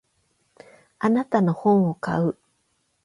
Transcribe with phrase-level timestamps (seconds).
[0.97, 2.35] あなたの本を買う。